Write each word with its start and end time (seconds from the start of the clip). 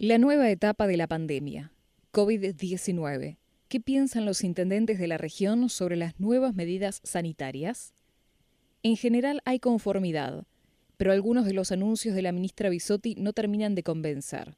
La 0.00 0.16
nueva 0.18 0.48
etapa 0.48 0.86
de 0.86 0.96
la 0.96 1.08
pandemia, 1.08 1.72
COVID-19. 2.12 3.36
¿Qué 3.66 3.80
piensan 3.80 4.26
los 4.26 4.44
intendentes 4.44 5.00
de 5.00 5.08
la 5.08 5.18
región 5.18 5.68
sobre 5.68 5.96
las 5.96 6.20
nuevas 6.20 6.54
medidas 6.54 7.00
sanitarias? 7.02 7.94
En 8.84 8.96
general 8.96 9.40
hay 9.44 9.58
conformidad, 9.58 10.46
pero 10.98 11.10
algunos 11.10 11.46
de 11.46 11.52
los 11.52 11.72
anuncios 11.72 12.14
de 12.14 12.22
la 12.22 12.30
ministra 12.30 12.68
Bisotti 12.68 13.16
no 13.16 13.32
terminan 13.32 13.74
de 13.74 13.82
convencer. 13.82 14.56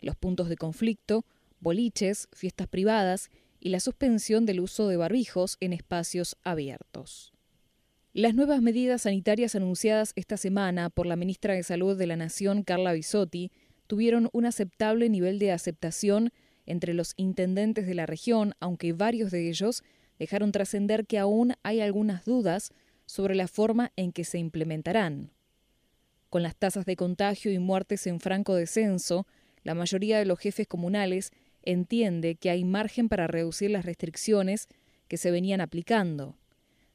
Los 0.00 0.16
puntos 0.16 0.48
de 0.48 0.56
conflicto, 0.56 1.24
boliches, 1.60 2.28
fiestas 2.32 2.66
privadas 2.66 3.30
y 3.60 3.68
la 3.68 3.78
suspensión 3.78 4.46
del 4.46 4.58
uso 4.58 4.88
de 4.88 4.96
barbijos 4.96 5.58
en 5.60 5.74
espacios 5.74 6.36
abiertos. 6.42 7.32
Las 8.14 8.34
nuevas 8.34 8.60
medidas 8.62 9.02
sanitarias 9.02 9.54
anunciadas 9.54 10.12
esta 10.16 10.36
semana 10.36 10.90
por 10.90 11.06
la 11.06 11.14
ministra 11.14 11.54
de 11.54 11.62
Salud 11.62 11.96
de 11.96 12.08
la 12.08 12.16
Nación, 12.16 12.64
Carla 12.64 12.92
Bisotti, 12.92 13.52
tuvieron 13.92 14.30
un 14.32 14.46
aceptable 14.46 15.10
nivel 15.10 15.38
de 15.38 15.52
aceptación 15.52 16.32
entre 16.64 16.94
los 16.94 17.12
intendentes 17.18 17.86
de 17.86 17.92
la 17.92 18.06
región, 18.06 18.54
aunque 18.58 18.94
varios 18.94 19.30
de 19.30 19.50
ellos 19.50 19.84
dejaron 20.18 20.50
trascender 20.50 21.04
que 21.04 21.18
aún 21.18 21.52
hay 21.62 21.82
algunas 21.82 22.24
dudas 22.24 22.72
sobre 23.04 23.34
la 23.34 23.48
forma 23.48 23.92
en 23.96 24.10
que 24.12 24.24
se 24.24 24.38
implementarán. 24.38 25.28
Con 26.30 26.42
las 26.42 26.56
tasas 26.56 26.86
de 26.86 26.96
contagio 26.96 27.52
y 27.52 27.58
muertes 27.58 28.06
en 28.06 28.18
franco 28.18 28.54
descenso, 28.54 29.26
la 29.62 29.74
mayoría 29.74 30.18
de 30.18 30.24
los 30.24 30.38
jefes 30.38 30.66
comunales 30.66 31.30
entiende 31.62 32.36
que 32.36 32.48
hay 32.48 32.64
margen 32.64 33.10
para 33.10 33.26
reducir 33.26 33.70
las 33.70 33.84
restricciones 33.84 34.68
que 35.06 35.18
se 35.18 35.30
venían 35.30 35.60
aplicando. 35.60 36.38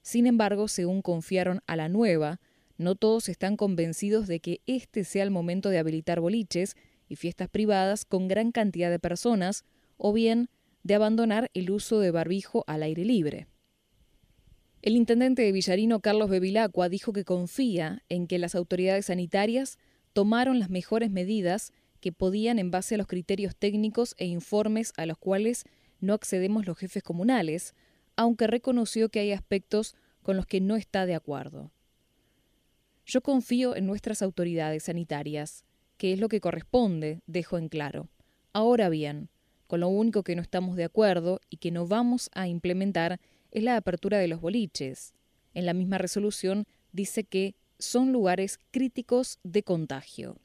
Sin 0.01 0.25
embargo, 0.25 0.67
según 0.67 1.03
confiaron 1.03 1.61
a 1.67 1.75
la 1.75 1.89
nueva, 1.89 2.39
no 2.79 2.95
todos 2.95 3.29
están 3.29 3.55
convencidos 3.55 4.25
de 4.25 4.39
que 4.39 4.61
este 4.65 5.03
sea 5.03 5.21
el 5.21 5.31
momento 5.31 5.69
de 5.69 5.77
habilitar 5.77 6.19
boliches 6.21 6.75
y 7.07 7.15
fiestas 7.15 7.49
privadas 7.49 8.05
con 8.05 8.27
gran 8.27 8.51
cantidad 8.51 8.89
de 8.89 8.99
personas, 8.99 9.65
o 9.97 10.13
bien 10.13 10.49
de 10.83 10.95
abandonar 10.95 11.49
el 11.53 11.71
uso 11.71 11.99
de 11.99 12.11
barbijo 12.11 12.63
al 12.67 12.83
aire 12.83 13.03
libre. 13.03 13.47
El 14.81 14.95
intendente 14.95 15.41
de 15.41 15.51
Villarino, 15.51 15.99
Carlos 15.99 16.29
Bevilacqua, 16.29 16.87
dijo 16.87 17.11
que 17.11 17.25
confía 17.25 18.03
en 18.09 18.27
que 18.27 18.39
las 18.39 18.55
autoridades 18.55 19.07
sanitarias 19.07 19.77
tomaron 20.13 20.59
las 20.59 20.69
mejores 20.69 21.11
medidas 21.11 21.73
que 21.99 22.11
podían 22.11 22.59
en 22.59 22.71
base 22.71 22.95
a 22.95 22.97
los 22.97 23.07
criterios 23.07 23.55
técnicos 23.55 24.15
e 24.17 24.25
informes 24.25 24.93
a 24.97 25.05
los 25.05 25.17
cuales 25.17 25.65
no 25.99 26.13
accedemos 26.13 26.65
los 26.65 26.77
jefes 26.77 27.03
comunales, 27.03 27.73
aunque 28.15 28.47
reconoció 28.47 29.09
que 29.09 29.19
hay 29.19 29.31
aspectos 29.31 29.95
con 30.21 30.37
los 30.37 30.45
que 30.45 30.61
no 30.61 30.75
está 30.75 31.05
de 31.05 31.15
acuerdo. 31.15 31.71
Yo 33.05 33.21
confío 33.21 33.75
en 33.75 33.85
nuestras 33.85 34.21
autoridades 34.21 34.83
sanitarias, 34.83 35.63
que 35.97 36.13
es 36.13 36.19
lo 36.19 36.29
que 36.29 36.39
corresponde, 36.39 37.21
dejo 37.27 37.57
en 37.57 37.69
claro. 37.69 38.07
Ahora 38.53 38.89
bien, 38.89 39.29
con 39.67 39.81
lo 39.81 39.89
único 39.89 40.23
que 40.23 40.35
no 40.35 40.41
estamos 40.41 40.75
de 40.75 40.85
acuerdo 40.85 41.41
y 41.49 41.57
que 41.57 41.71
no 41.71 41.87
vamos 41.87 42.29
a 42.33 42.47
implementar 42.47 43.19
es 43.51 43.63
la 43.63 43.75
apertura 43.75 44.17
de 44.17 44.27
los 44.27 44.41
boliches. 44.41 45.13
En 45.53 45.65
la 45.65 45.73
misma 45.73 45.97
resolución 45.97 46.65
dice 46.91 47.23
que 47.23 47.55
son 47.79 48.11
lugares 48.11 48.59
críticos 48.71 49.39
de 49.43 49.63
contagio. 49.63 50.37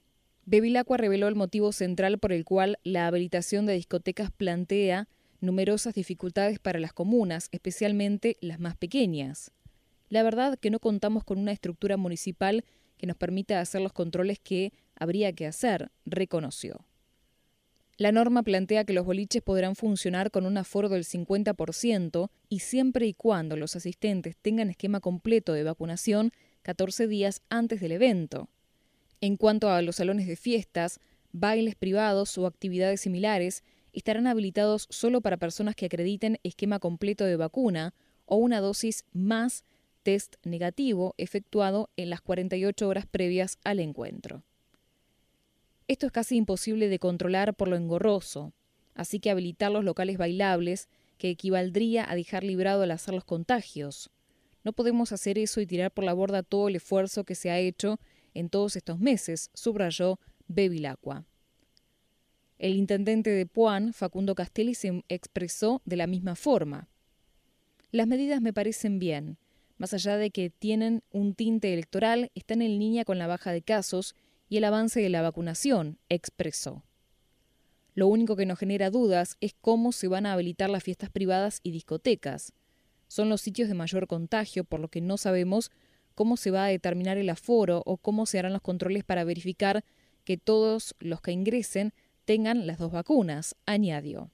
Bevilacqua 0.44 0.96
reveló 0.96 1.28
el 1.28 1.36
motivo 1.36 1.72
central 1.72 2.18
por 2.18 2.32
el 2.32 2.44
cual 2.44 2.78
la 2.82 3.06
habilitación 3.06 3.64
de 3.64 3.74
discotecas 3.74 4.30
plantea 4.30 5.08
numerosas 5.40 5.94
dificultades 5.94 6.58
para 6.58 6.80
las 6.80 6.92
comunas, 6.92 7.48
especialmente 7.52 8.36
las 8.40 8.58
más 8.58 8.76
pequeñas. 8.76 9.52
La 10.08 10.22
verdad 10.22 10.58
que 10.58 10.70
no 10.70 10.78
contamos 10.78 11.24
con 11.24 11.38
una 11.38 11.52
estructura 11.52 11.96
municipal 11.96 12.64
que 12.98 13.06
nos 13.06 13.16
permita 13.16 13.60
hacer 13.60 13.80
los 13.80 13.92
controles 13.92 14.38
que 14.38 14.72
habría 14.96 15.32
que 15.32 15.46
hacer, 15.46 15.90
reconoció. 16.04 16.86
La 17.98 18.10
norma 18.10 18.42
plantea 18.42 18.84
que 18.84 18.94
los 18.94 19.04
boliches 19.04 19.42
podrán 19.42 19.76
funcionar 19.76 20.30
con 20.30 20.46
un 20.46 20.56
aforo 20.56 20.88
del 20.88 21.04
50% 21.04 22.30
y 22.48 22.58
siempre 22.60 23.06
y 23.06 23.14
cuando 23.14 23.56
los 23.56 23.76
asistentes 23.76 24.36
tengan 24.36 24.70
esquema 24.70 25.00
completo 25.00 25.52
de 25.52 25.62
vacunación 25.62 26.32
14 26.62 27.06
días 27.06 27.42
antes 27.50 27.80
del 27.80 27.92
evento. 27.92 28.48
En 29.20 29.36
cuanto 29.36 29.70
a 29.70 29.82
los 29.82 29.96
salones 29.96 30.26
de 30.26 30.36
fiestas, 30.36 31.00
bailes 31.32 31.74
privados 31.74 32.36
o 32.38 32.46
actividades 32.46 33.02
similares, 33.02 33.62
estarán 33.92 34.26
habilitados 34.26 34.86
solo 34.90 35.20
para 35.20 35.36
personas 35.36 35.76
que 35.76 35.86
acrediten 35.86 36.40
esquema 36.42 36.78
completo 36.78 37.24
de 37.24 37.36
vacuna 37.36 37.94
o 38.24 38.36
una 38.36 38.60
dosis 38.60 39.04
más 39.12 39.64
test 40.02 40.36
negativo 40.44 41.14
efectuado 41.18 41.90
en 41.96 42.10
las 42.10 42.20
48 42.20 42.88
horas 42.88 43.06
previas 43.06 43.58
al 43.64 43.80
encuentro. 43.80 44.42
Esto 45.92 46.06
es 46.06 46.12
casi 46.12 46.36
imposible 46.36 46.88
de 46.88 46.98
controlar 46.98 47.52
por 47.54 47.68
lo 47.68 47.76
engorroso, 47.76 48.54
así 48.94 49.20
que 49.20 49.28
habilitar 49.28 49.70
los 49.70 49.84
locales 49.84 50.16
bailables, 50.16 50.88
que 51.18 51.28
equivaldría 51.28 52.10
a 52.10 52.14
dejar 52.14 52.44
librado 52.44 52.84
al 52.84 52.92
hacer 52.92 53.12
los 53.12 53.26
contagios. 53.26 54.10
No 54.64 54.72
podemos 54.72 55.12
hacer 55.12 55.36
eso 55.36 55.60
y 55.60 55.66
tirar 55.66 55.90
por 55.90 56.04
la 56.04 56.14
borda 56.14 56.42
todo 56.42 56.68
el 56.68 56.76
esfuerzo 56.76 57.24
que 57.24 57.34
se 57.34 57.50
ha 57.50 57.58
hecho 57.58 58.00
en 58.32 58.48
todos 58.48 58.74
estos 58.76 59.00
meses, 59.00 59.50
subrayó 59.52 60.18
Bevilacqua. 60.48 61.26
El 62.58 62.76
intendente 62.76 63.28
de 63.28 63.44
Puan, 63.44 63.92
Facundo 63.92 64.34
Castelli, 64.34 64.72
se 64.72 65.04
expresó 65.10 65.82
de 65.84 65.96
la 65.96 66.06
misma 66.06 66.36
forma. 66.36 66.88
Las 67.90 68.06
medidas 68.06 68.40
me 68.40 68.54
parecen 68.54 68.98
bien, 68.98 69.36
más 69.76 69.92
allá 69.92 70.16
de 70.16 70.30
que 70.30 70.48
tienen 70.48 71.02
un 71.10 71.34
tinte 71.34 71.74
electoral, 71.74 72.30
están 72.34 72.62
en 72.62 72.78
línea 72.78 73.04
con 73.04 73.18
la 73.18 73.26
baja 73.26 73.52
de 73.52 73.60
casos 73.60 74.14
y 74.52 74.58
el 74.58 74.64
avance 74.64 75.00
de 75.00 75.08
la 75.08 75.22
vacunación, 75.22 75.96
expresó. 76.10 76.84
Lo 77.94 78.06
único 78.06 78.36
que 78.36 78.44
nos 78.44 78.58
genera 78.58 78.90
dudas 78.90 79.38
es 79.40 79.54
cómo 79.58 79.92
se 79.92 80.08
van 80.08 80.26
a 80.26 80.34
habilitar 80.34 80.68
las 80.68 80.84
fiestas 80.84 81.08
privadas 81.08 81.60
y 81.62 81.70
discotecas. 81.70 82.52
Son 83.08 83.30
los 83.30 83.40
sitios 83.40 83.70
de 83.70 83.74
mayor 83.74 84.06
contagio, 84.06 84.64
por 84.64 84.78
lo 84.78 84.88
que 84.88 85.00
no 85.00 85.16
sabemos 85.16 85.70
cómo 86.14 86.36
se 86.36 86.50
va 86.50 86.66
a 86.66 86.68
determinar 86.68 87.16
el 87.16 87.30
aforo 87.30 87.82
o 87.86 87.96
cómo 87.96 88.26
se 88.26 88.38
harán 88.38 88.52
los 88.52 88.60
controles 88.60 89.04
para 89.04 89.24
verificar 89.24 89.86
que 90.22 90.36
todos 90.36 90.94
los 90.98 91.22
que 91.22 91.32
ingresen 91.32 91.94
tengan 92.26 92.66
las 92.66 92.76
dos 92.76 92.92
vacunas, 92.92 93.56
añadió. 93.64 94.30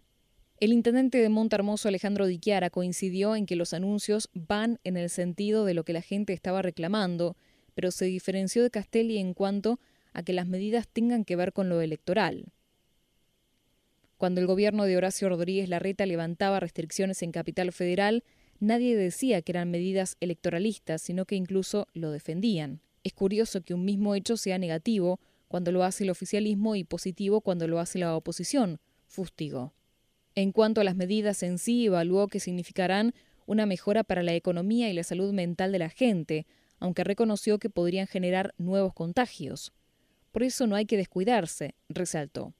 El 0.58 0.72
intendente 0.72 1.18
de 1.18 1.28
Montermoso, 1.28 1.86
Alejandro 1.86 2.26
Diquiara, 2.26 2.70
coincidió 2.70 3.36
en 3.36 3.46
que 3.46 3.54
los 3.54 3.72
anuncios 3.72 4.30
van 4.34 4.80
en 4.82 4.96
el 4.96 5.10
sentido 5.10 5.64
de 5.64 5.74
lo 5.74 5.84
que 5.84 5.92
la 5.92 6.02
gente 6.02 6.32
estaba 6.32 6.60
reclamando, 6.60 7.36
pero 7.76 7.92
se 7.92 8.06
diferenció 8.06 8.64
de 8.64 8.70
Castelli 8.70 9.18
en 9.18 9.32
cuanto 9.32 9.78
a 10.12 10.22
que 10.22 10.32
las 10.32 10.46
medidas 10.46 10.88
tengan 10.88 11.24
que 11.24 11.36
ver 11.36 11.52
con 11.52 11.68
lo 11.68 11.80
electoral. 11.80 12.52
Cuando 14.16 14.40
el 14.40 14.46
gobierno 14.46 14.84
de 14.84 14.96
Horacio 14.96 15.28
Rodríguez 15.28 15.68
Larreta 15.68 16.04
levantaba 16.04 16.58
restricciones 16.58 17.22
en 17.22 17.30
Capital 17.30 17.72
Federal, 17.72 18.24
nadie 18.58 18.96
decía 18.96 19.42
que 19.42 19.52
eran 19.52 19.70
medidas 19.70 20.16
electoralistas, 20.20 21.02
sino 21.02 21.24
que 21.24 21.36
incluso 21.36 21.86
lo 21.94 22.10
defendían. 22.10 22.80
Es 23.04 23.12
curioso 23.12 23.62
que 23.62 23.74
un 23.74 23.84
mismo 23.84 24.14
hecho 24.14 24.36
sea 24.36 24.58
negativo 24.58 25.20
cuando 25.46 25.72
lo 25.72 25.84
hace 25.84 26.04
el 26.04 26.10
oficialismo 26.10 26.74
y 26.74 26.84
positivo 26.84 27.40
cuando 27.40 27.68
lo 27.68 27.78
hace 27.78 27.98
la 27.98 28.14
oposición, 28.16 28.80
fustigó. 29.06 29.72
En 30.34 30.52
cuanto 30.52 30.80
a 30.80 30.84
las 30.84 30.94
medidas 30.94 31.42
en 31.42 31.58
sí, 31.58 31.86
evaluó 31.86 32.28
que 32.28 32.40
significarán 32.40 33.14
una 33.46 33.66
mejora 33.66 34.04
para 34.04 34.22
la 34.22 34.34
economía 34.34 34.90
y 34.90 34.92
la 34.92 35.04
salud 35.04 35.32
mental 35.32 35.72
de 35.72 35.78
la 35.78 35.88
gente, 35.88 36.46
aunque 36.78 37.02
reconoció 37.02 37.58
que 37.58 37.70
podrían 37.70 38.06
generar 38.06 38.54
nuevos 38.58 38.92
contagios. 38.92 39.72
Por 40.38 40.44
eso 40.44 40.68
no 40.68 40.76
hay 40.76 40.86
que 40.86 40.96
descuidarse, 40.96 41.74
resaltó. 41.88 42.54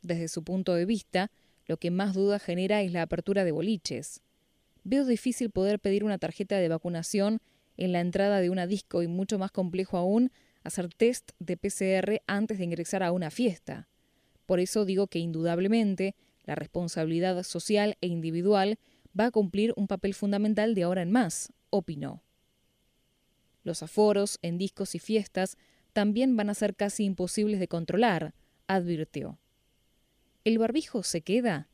Desde 0.00 0.28
su 0.28 0.44
punto 0.44 0.76
de 0.76 0.84
vista, 0.84 1.32
lo 1.66 1.76
que 1.76 1.90
más 1.90 2.14
duda 2.14 2.38
genera 2.38 2.82
es 2.82 2.92
la 2.92 3.02
apertura 3.02 3.42
de 3.42 3.50
boliches. 3.50 4.22
Veo 4.84 5.04
difícil 5.04 5.50
poder 5.50 5.80
pedir 5.80 6.04
una 6.04 6.18
tarjeta 6.18 6.58
de 6.58 6.68
vacunación 6.68 7.40
en 7.76 7.90
la 7.90 7.98
entrada 7.98 8.40
de 8.40 8.48
una 8.48 8.68
disco 8.68 9.02
y 9.02 9.08
mucho 9.08 9.40
más 9.40 9.50
complejo 9.50 9.96
aún 9.96 10.30
hacer 10.62 10.88
test 10.94 11.32
de 11.40 11.56
PCR 11.56 12.22
antes 12.28 12.58
de 12.58 12.64
ingresar 12.64 13.02
a 13.02 13.10
una 13.10 13.32
fiesta. 13.32 13.88
Por 14.46 14.60
eso 14.60 14.84
digo 14.84 15.08
que 15.08 15.18
indudablemente 15.18 16.14
la 16.44 16.54
responsabilidad 16.54 17.42
social 17.42 17.96
e 18.00 18.06
individual 18.06 18.78
va 19.18 19.24
a 19.26 19.30
cumplir 19.32 19.74
un 19.74 19.88
papel 19.88 20.14
fundamental 20.14 20.76
de 20.76 20.84
ahora 20.84 21.02
en 21.02 21.10
más, 21.10 21.52
opinó. 21.70 22.22
Los 23.64 23.82
aforos 23.82 24.38
en 24.42 24.58
discos 24.58 24.94
y 24.94 25.00
fiestas 25.00 25.58
también 26.00 26.34
van 26.34 26.48
a 26.48 26.54
ser 26.54 26.74
casi 26.74 27.04
imposibles 27.04 27.60
de 27.60 27.68
controlar, 27.68 28.32
advirtió. 28.66 29.38
¿El 30.44 30.56
barbijo 30.56 31.02
se 31.02 31.20
queda? 31.20 31.68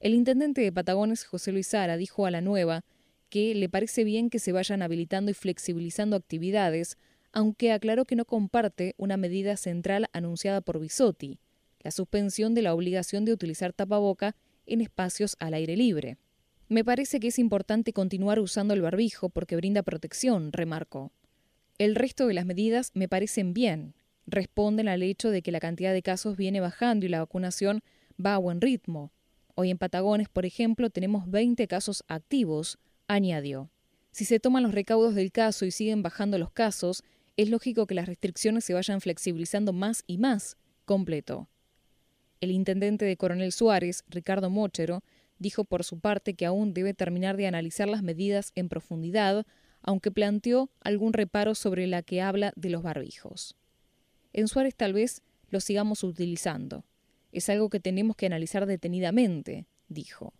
El 0.00 0.12
intendente 0.12 0.60
de 0.60 0.70
Patagones, 0.70 1.24
José 1.24 1.50
Luis 1.50 1.68
Sara, 1.68 1.96
dijo 1.96 2.26
a 2.26 2.30
la 2.30 2.42
nueva 2.42 2.84
que 3.30 3.54
le 3.54 3.70
parece 3.70 4.04
bien 4.04 4.28
que 4.28 4.38
se 4.38 4.52
vayan 4.52 4.82
habilitando 4.82 5.30
y 5.30 5.34
flexibilizando 5.34 6.14
actividades, 6.14 6.98
aunque 7.32 7.72
aclaró 7.72 8.04
que 8.04 8.16
no 8.16 8.26
comparte 8.26 8.94
una 8.98 9.16
medida 9.16 9.56
central 9.56 10.08
anunciada 10.12 10.60
por 10.60 10.78
Bisotti, 10.78 11.38
la 11.80 11.90
suspensión 11.90 12.52
de 12.52 12.60
la 12.60 12.74
obligación 12.74 13.24
de 13.24 13.32
utilizar 13.32 13.72
tapaboca 13.72 14.36
en 14.66 14.82
espacios 14.82 15.36
al 15.38 15.54
aire 15.54 15.74
libre. 15.74 16.18
Me 16.68 16.84
parece 16.84 17.18
que 17.18 17.28
es 17.28 17.38
importante 17.38 17.94
continuar 17.94 18.40
usando 18.40 18.74
el 18.74 18.82
barbijo 18.82 19.30
porque 19.30 19.56
brinda 19.56 19.82
protección, 19.82 20.52
remarcó. 20.52 21.12
El 21.82 21.96
resto 21.96 22.28
de 22.28 22.34
las 22.34 22.46
medidas 22.46 22.92
me 22.94 23.08
parecen 23.08 23.54
bien, 23.54 23.96
responden 24.24 24.86
al 24.86 25.02
hecho 25.02 25.30
de 25.30 25.42
que 25.42 25.50
la 25.50 25.58
cantidad 25.58 25.92
de 25.92 26.00
casos 26.00 26.36
viene 26.36 26.60
bajando 26.60 27.06
y 27.06 27.08
la 27.08 27.18
vacunación 27.18 27.82
va 28.24 28.36
a 28.36 28.38
buen 28.38 28.60
ritmo. 28.60 29.10
Hoy 29.56 29.70
en 29.70 29.78
Patagones, 29.78 30.28
por 30.28 30.46
ejemplo, 30.46 30.90
tenemos 30.90 31.28
20 31.28 31.66
casos 31.66 32.04
activos, 32.06 32.78
añadió. 33.08 33.68
Si 34.12 34.24
se 34.24 34.38
toman 34.38 34.62
los 34.62 34.74
recaudos 34.74 35.16
del 35.16 35.32
caso 35.32 35.64
y 35.64 35.72
siguen 35.72 36.04
bajando 36.04 36.38
los 36.38 36.52
casos, 36.52 37.02
es 37.36 37.50
lógico 37.50 37.88
que 37.88 37.96
las 37.96 38.06
restricciones 38.06 38.64
se 38.64 38.74
vayan 38.74 39.00
flexibilizando 39.00 39.72
más 39.72 40.04
y 40.06 40.18
más, 40.18 40.56
completó. 40.84 41.48
El 42.40 42.52
intendente 42.52 43.06
de 43.06 43.16
Coronel 43.16 43.50
Suárez, 43.50 44.04
Ricardo 44.06 44.50
Mochero, 44.50 45.02
dijo 45.40 45.64
por 45.64 45.82
su 45.82 45.98
parte 45.98 46.34
que 46.34 46.46
aún 46.46 46.74
debe 46.74 46.94
terminar 46.94 47.36
de 47.36 47.48
analizar 47.48 47.88
las 47.88 48.04
medidas 48.04 48.52
en 48.54 48.68
profundidad, 48.68 49.44
aunque 49.82 50.10
planteó 50.10 50.70
algún 50.80 51.12
reparo 51.12 51.54
sobre 51.54 51.86
la 51.86 52.02
que 52.02 52.22
habla 52.22 52.52
de 52.56 52.70
los 52.70 52.82
barbijos. 52.82 53.56
En 54.32 54.48
Suárez 54.48 54.74
tal 54.74 54.92
vez 54.92 55.22
lo 55.50 55.60
sigamos 55.60 56.02
utilizando. 56.04 56.84
Es 57.32 57.48
algo 57.48 57.68
que 57.68 57.80
tenemos 57.80 58.16
que 58.16 58.26
analizar 58.26 58.66
detenidamente, 58.66 59.66
dijo. 59.88 60.32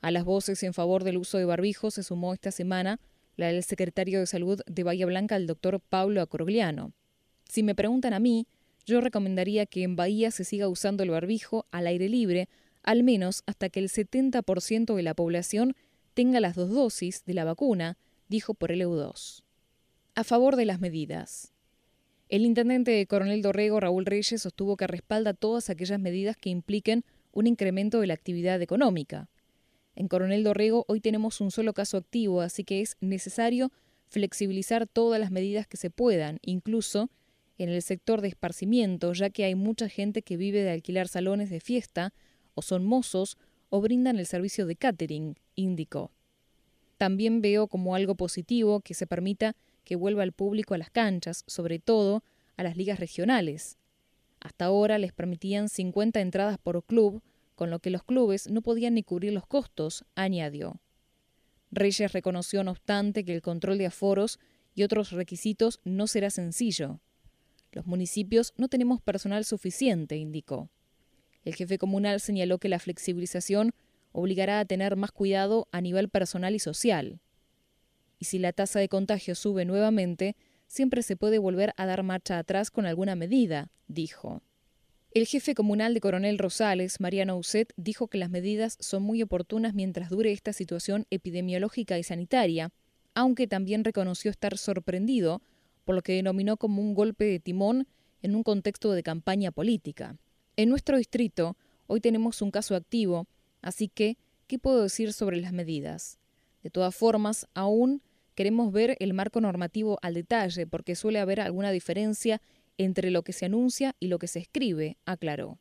A 0.00 0.10
las 0.10 0.24
voces 0.24 0.62
en 0.62 0.74
favor 0.74 1.04
del 1.04 1.16
uso 1.16 1.38
de 1.38 1.44
barbijos 1.44 1.94
se 1.94 2.02
sumó 2.02 2.34
esta 2.34 2.50
semana 2.50 2.98
la 3.36 3.46
del 3.46 3.62
secretario 3.62 4.20
de 4.20 4.26
Salud 4.26 4.60
de 4.66 4.82
Bahía 4.82 5.06
Blanca, 5.06 5.36
el 5.36 5.46
doctor 5.46 5.80
Pablo 5.80 6.20
Acrogliano. 6.20 6.92
Si 7.48 7.62
me 7.62 7.74
preguntan 7.74 8.12
a 8.12 8.20
mí, 8.20 8.46
yo 8.84 9.00
recomendaría 9.00 9.66
que 9.66 9.84
en 9.84 9.96
Bahía 9.96 10.30
se 10.30 10.44
siga 10.44 10.68
usando 10.68 11.02
el 11.02 11.10
barbijo 11.10 11.66
al 11.70 11.86
aire 11.86 12.08
libre, 12.08 12.48
al 12.82 13.02
menos 13.02 13.42
hasta 13.46 13.68
que 13.68 13.80
el 13.80 13.88
70% 13.88 14.94
de 14.94 15.02
la 15.02 15.14
población 15.14 15.74
tenga 16.14 16.40
las 16.40 16.56
dos 16.56 16.70
dosis 16.70 17.24
de 17.24 17.34
la 17.34 17.44
vacuna, 17.44 17.96
dijo 18.32 18.54
por 18.54 18.72
el 18.72 18.80
EU2. 18.80 19.42
A 20.14 20.24
favor 20.24 20.56
de 20.56 20.64
las 20.64 20.80
medidas. 20.80 21.52
El 22.30 22.46
intendente 22.46 22.90
de 22.90 23.06
Coronel 23.06 23.42
Dorrego, 23.42 23.78
Raúl 23.78 24.06
Reyes, 24.06 24.40
sostuvo 24.40 24.78
que 24.78 24.86
respalda 24.86 25.34
todas 25.34 25.68
aquellas 25.68 26.00
medidas 26.00 26.38
que 26.38 26.48
impliquen 26.48 27.04
un 27.32 27.46
incremento 27.46 28.00
de 28.00 28.06
la 28.06 28.14
actividad 28.14 28.62
económica. 28.62 29.28
En 29.94 30.08
Coronel 30.08 30.44
Dorrego 30.44 30.86
hoy 30.88 31.00
tenemos 31.00 31.42
un 31.42 31.50
solo 31.50 31.74
caso 31.74 31.98
activo, 31.98 32.40
así 32.40 32.64
que 32.64 32.80
es 32.80 32.96
necesario 33.00 33.70
flexibilizar 34.08 34.86
todas 34.86 35.20
las 35.20 35.30
medidas 35.30 35.66
que 35.66 35.76
se 35.76 35.90
puedan, 35.90 36.38
incluso 36.40 37.10
en 37.58 37.68
el 37.68 37.82
sector 37.82 38.22
de 38.22 38.28
esparcimiento, 38.28 39.12
ya 39.12 39.28
que 39.28 39.44
hay 39.44 39.54
mucha 39.54 39.90
gente 39.90 40.22
que 40.22 40.38
vive 40.38 40.62
de 40.62 40.70
alquilar 40.70 41.06
salones 41.06 41.50
de 41.50 41.60
fiesta, 41.60 42.14
o 42.54 42.62
son 42.62 42.86
mozos, 42.86 43.36
o 43.68 43.82
brindan 43.82 44.18
el 44.18 44.26
servicio 44.26 44.64
de 44.64 44.76
catering, 44.76 45.38
indicó. 45.54 46.12
También 47.02 47.42
veo 47.42 47.66
como 47.66 47.96
algo 47.96 48.14
positivo 48.14 48.78
que 48.78 48.94
se 48.94 49.08
permita 49.08 49.56
que 49.82 49.96
vuelva 49.96 50.22
el 50.22 50.30
público 50.30 50.74
a 50.74 50.78
las 50.78 50.88
canchas, 50.88 51.42
sobre 51.48 51.80
todo 51.80 52.22
a 52.56 52.62
las 52.62 52.76
ligas 52.76 53.00
regionales. 53.00 53.76
Hasta 54.38 54.66
ahora 54.66 54.98
les 54.98 55.12
permitían 55.12 55.68
50 55.68 56.20
entradas 56.20 56.58
por 56.58 56.84
club, 56.84 57.20
con 57.56 57.70
lo 57.70 57.80
que 57.80 57.90
los 57.90 58.04
clubes 58.04 58.48
no 58.48 58.62
podían 58.62 58.94
ni 58.94 59.02
cubrir 59.02 59.32
los 59.32 59.48
costos, 59.48 60.04
añadió. 60.14 60.80
Reyes 61.72 62.12
reconoció, 62.12 62.62
no 62.62 62.70
obstante, 62.70 63.24
que 63.24 63.34
el 63.34 63.42
control 63.42 63.78
de 63.78 63.86
aforos 63.86 64.38
y 64.76 64.84
otros 64.84 65.10
requisitos 65.10 65.80
no 65.82 66.06
será 66.06 66.30
sencillo. 66.30 67.00
Los 67.72 67.84
municipios 67.84 68.54
no 68.56 68.68
tenemos 68.68 69.02
personal 69.02 69.44
suficiente, 69.44 70.14
indicó. 70.18 70.68
El 71.44 71.56
jefe 71.56 71.78
comunal 71.78 72.20
señaló 72.20 72.58
que 72.58 72.68
la 72.68 72.78
flexibilización 72.78 73.72
obligará 74.12 74.60
a 74.60 74.64
tener 74.64 74.96
más 74.96 75.12
cuidado 75.12 75.68
a 75.72 75.80
nivel 75.80 76.08
personal 76.08 76.54
y 76.54 76.58
social 76.58 77.20
y 78.22 78.24
si 78.24 78.38
la 78.38 78.52
tasa 78.52 78.78
de 78.78 78.88
contagio 78.88 79.34
sube 79.34 79.64
nuevamente, 79.64 80.36
siempre 80.68 81.02
se 81.02 81.16
puede 81.16 81.40
volver 81.40 81.74
a 81.76 81.86
dar 81.86 82.04
marcha 82.04 82.38
atrás 82.38 82.70
con 82.70 82.86
alguna 82.86 83.16
medida, 83.16 83.72
dijo. 83.88 84.42
El 85.10 85.26
jefe 85.26 85.56
comunal 85.56 85.92
de 85.92 86.00
Coronel 86.00 86.38
Rosales, 86.38 87.00
Mariano 87.00 87.36
Uset, 87.36 87.72
dijo 87.76 88.06
que 88.06 88.18
las 88.18 88.30
medidas 88.30 88.76
son 88.78 89.02
muy 89.02 89.22
oportunas 89.22 89.74
mientras 89.74 90.08
dure 90.08 90.30
esta 90.30 90.52
situación 90.52 91.04
epidemiológica 91.10 91.98
y 91.98 92.04
sanitaria, 92.04 92.70
aunque 93.12 93.48
también 93.48 93.82
reconoció 93.82 94.30
estar 94.30 94.56
sorprendido 94.56 95.42
por 95.84 95.96
lo 95.96 96.02
que 96.02 96.12
denominó 96.12 96.56
como 96.58 96.80
un 96.80 96.94
golpe 96.94 97.24
de 97.24 97.40
timón 97.40 97.88
en 98.22 98.36
un 98.36 98.44
contexto 98.44 98.92
de 98.92 99.02
campaña 99.02 99.50
política. 99.50 100.16
En 100.54 100.68
nuestro 100.68 100.96
distrito, 100.96 101.56
hoy 101.88 102.00
tenemos 102.00 102.40
un 102.40 102.52
caso 102.52 102.76
activo, 102.76 103.26
así 103.62 103.88
que, 103.88 104.18
¿qué 104.46 104.58
puedo 104.58 104.82
decir 104.82 105.12
sobre 105.12 105.40
las 105.40 105.52
medidas? 105.52 106.18
De 106.62 106.70
todas 106.70 106.94
formas, 106.94 107.46
aún 107.54 108.02
queremos 108.34 108.72
ver 108.72 108.96
el 109.00 109.14
marco 109.14 109.40
normativo 109.40 109.98
al 110.02 110.14
detalle 110.14 110.66
porque 110.66 110.94
suele 110.94 111.18
haber 111.18 111.40
alguna 111.40 111.70
diferencia 111.70 112.40
entre 112.78 113.10
lo 113.10 113.22
que 113.22 113.32
se 113.32 113.46
anuncia 113.46 113.94
y 114.00 114.08
lo 114.08 114.18
que 114.18 114.28
se 114.28 114.38
escribe, 114.38 114.96
aclaró. 115.04 115.58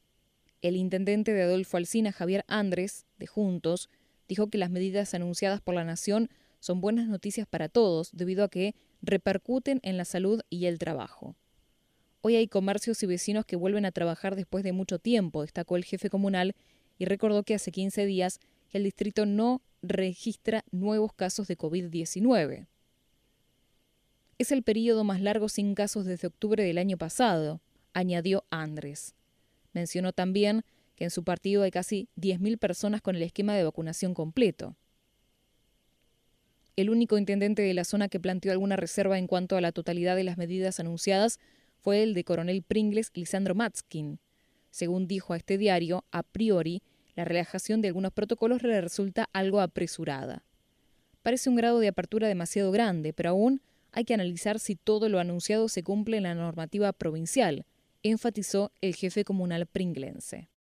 El 0.61 0.75
intendente 0.75 1.33
de 1.33 1.43
Adolfo 1.43 1.77
Alsina, 1.77 2.11
Javier 2.11 2.45
Andrés, 2.47 3.05
de 3.17 3.27
Juntos, 3.27 3.89
dijo 4.27 4.47
que 4.47 4.57
las 4.57 4.69
medidas 4.69 5.13
anunciadas 5.13 5.61
por 5.61 5.75
la 5.75 5.83
Nación 5.83 6.29
son 6.59 6.79
buenas 6.79 7.07
noticias 7.07 7.47
para 7.47 7.67
todos 7.67 8.11
debido 8.13 8.43
a 8.43 8.49
que 8.49 8.75
repercuten 9.01 9.79
en 9.83 9.97
la 9.97 10.05
salud 10.05 10.41
y 10.49 10.67
el 10.67 10.77
trabajo. 10.77 11.35
Hoy 12.21 12.35
hay 12.35 12.47
comercios 12.47 13.01
y 13.01 13.07
vecinos 13.07 13.45
que 13.45 13.55
vuelven 13.55 13.85
a 13.85 13.91
trabajar 13.91 14.35
después 14.35 14.63
de 14.63 14.71
mucho 14.71 14.99
tiempo, 14.99 15.41
destacó 15.41 15.75
el 15.75 15.83
jefe 15.83 16.11
comunal 16.11 16.55
y 17.01 17.05
recordó 17.05 17.41
que 17.41 17.55
hace 17.55 17.71
15 17.71 18.05
días 18.05 18.39
el 18.69 18.83
distrito 18.83 19.25
no 19.25 19.63
registra 19.81 20.63
nuevos 20.69 21.13
casos 21.13 21.47
de 21.47 21.57
COVID-19. 21.57 22.67
Es 24.37 24.51
el 24.51 24.61
periodo 24.61 25.03
más 25.03 25.19
largo 25.19 25.49
sin 25.49 25.73
casos 25.73 26.05
desde 26.05 26.27
octubre 26.27 26.63
del 26.63 26.77
año 26.77 26.99
pasado, 26.99 27.59
añadió 27.93 28.45
Andrés. 28.51 29.15
Mencionó 29.73 30.13
también 30.13 30.61
que 30.95 31.05
en 31.05 31.09
su 31.09 31.23
partido 31.23 31.63
hay 31.63 31.71
casi 31.71 32.07
10.000 32.17 32.59
personas 32.59 33.01
con 33.01 33.15
el 33.15 33.23
esquema 33.23 33.55
de 33.55 33.63
vacunación 33.63 34.13
completo. 34.13 34.75
El 36.75 36.91
único 36.91 37.17
intendente 37.17 37.63
de 37.63 37.73
la 37.73 37.83
zona 37.83 38.09
que 38.09 38.19
planteó 38.19 38.51
alguna 38.51 38.75
reserva 38.75 39.17
en 39.17 39.25
cuanto 39.25 39.57
a 39.57 39.61
la 39.61 39.71
totalidad 39.71 40.15
de 40.15 40.23
las 40.23 40.37
medidas 40.37 40.79
anunciadas 40.79 41.39
fue 41.79 42.03
el 42.03 42.13
de 42.13 42.23
coronel 42.23 42.61
Pringles 42.61 43.09
Lisandro 43.15 43.55
Matskin. 43.55 44.19
Según 44.69 45.07
dijo 45.07 45.33
a 45.33 45.37
este 45.37 45.57
diario, 45.57 46.05
a 46.11 46.21
priori, 46.21 46.83
la 47.15 47.25
relajación 47.25 47.81
de 47.81 47.89
algunos 47.89 48.13
protocolos 48.13 48.63
le 48.63 48.79
resulta 48.81 49.29
algo 49.33 49.61
apresurada. 49.61 50.43
Parece 51.23 51.49
un 51.49 51.55
grado 51.55 51.79
de 51.79 51.87
apertura 51.87 52.27
demasiado 52.27 52.71
grande, 52.71 53.13
pero 53.13 53.31
aún 53.31 53.61
hay 53.91 54.05
que 54.05 54.13
analizar 54.13 54.59
si 54.59 54.75
todo 54.75 55.09
lo 55.09 55.19
anunciado 55.19 55.69
se 55.69 55.83
cumple 55.83 56.17
en 56.17 56.23
la 56.23 56.35
normativa 56.35 56.93
provincial, 56.93 57.65
enfatizó 58.03 58.71
el 58.81 58.95
jefe 58.95 59.25
comunal 59.25 59.65
pringlense. 59.65 60.50